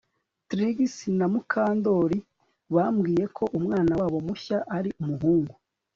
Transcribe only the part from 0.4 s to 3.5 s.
Trix na Mukandoli bambwiye ko